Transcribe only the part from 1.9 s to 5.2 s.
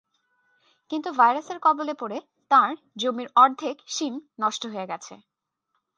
পড়ে তাঁর জমির অর্ধেক শিম নষ্ট হয়ে গেছে।